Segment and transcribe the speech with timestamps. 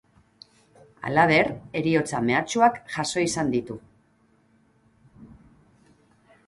[1.09, 1.49] Halaber,
[1.81, 3.79] heriotza mehatxuak jaso izan ditu.